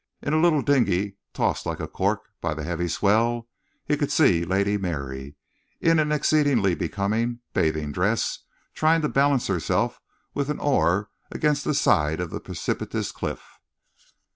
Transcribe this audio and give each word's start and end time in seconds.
In 0.23 0.33
a 0.33 0.39
little 0.41 0.63
dinghy, 0.63 1.17
tossed 1.31 1.67
like 1.67 1.79
a 1.79 1.87
cork 1.87 2.21
by 2.41 2.55
the 2.55 2.63
heavy 2.63 2.87
swell, 2.87 3.47
he 3.85 3.95
could 3.95 4.11
see 4.11 4.43
Lady 4.43 4.75
Mary, 4.75 5.35
in 5.79 5.99
an 5.99 6.11
exceedingly 6.11 6.73
becoming 6.73 7.41
bathing 7.53 7.91
dress, 7.91 8.39
trying 8.73 9.01
to 9.03 9.09
balance 9.09 9.45
herself 9.45 10.01
with 10.33 10.49
an 10.49 10.57
oar 10.59 11.11
against 11.31 11.63
the 11.65 11.75
side 11.75 12.19
of 12.19 12.31
the 12.31 12.39
precipitous 12.39 13.11
cliff. 13.11 13.59